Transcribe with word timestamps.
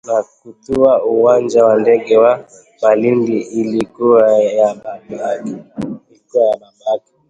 na 0.07 0.23
kutua 0.23 1.03
uwanja 1.05 1.65
wa 1.65 1.79
ndege 1.79 2.17
wa 2.17 2.45
Malindi 2.81 3.39
ilikuwa 3.41 4.33
ya 4.39 4.73
babake 4.73 5.61